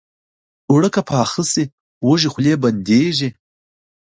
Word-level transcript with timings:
اوړه 0.69 0.89
که 0.95 1.01
پاخه 1.09 1.43
شي، 1.51 1.63
وږې 2.07 2.29
خولې 2.33 2.53
بندېږي 2.63 3.29